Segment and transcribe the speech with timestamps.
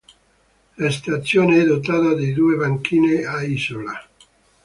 [0.77, 4.03] La stazione è dotata di due banchine a isola.